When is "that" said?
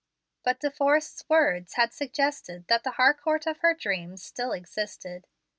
2.69-2.83